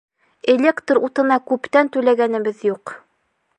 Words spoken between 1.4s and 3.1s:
күптән түләгәнебеҙ юҡ.